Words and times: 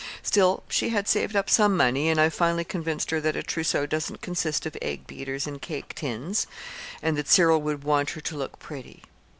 Still, 0.23 0.63
she 0.67 0.89
had 0.89 1.07
saved 1.07 1.35
up 1.35 1.47
some 1.47 1.77
money, 1.77 2.09
and 2.09 2.19
I've 2.19 2.33
finally 2.33 2.63
convinced 2.63 3.11
her 3.11 3.21
that 3.21 3.35
a 3.35 3.43
trousseau 3.43 3.85
doesn't 3.85 4.23
consist 4.23 4.65
of 4.65 4.75
egg 4.81 5.05
beaters 5.05 5.45
and 5.45 5.61
cake 5.61 5.93
tins, 5.93 6.47
and 7.03 7.15
that 7.19 7.27
Cyril 7.27 7.61
would 7.61 7.83
want 7.83 8.09
her 8.09 8.21
to 8.21 8.35
look 8.35 8.57
pretty. 8.57 9.03